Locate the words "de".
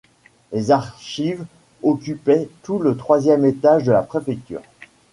3.83-3.91